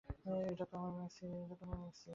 এইতো 0.41 0.65
আমার 0.77 0.91
ম্যাক্সি। 0.97 2.09